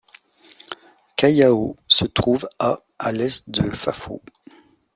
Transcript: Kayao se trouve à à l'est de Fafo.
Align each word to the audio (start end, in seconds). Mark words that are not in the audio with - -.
Kayao 1.15 1.77
se 1.87 2.05
trouve 2.05 2.49
à 2.57 2.81
à 2.97 3.11
l'est 3.11 3.47
de 3.47 3.69
Fafo. 3.75 4.19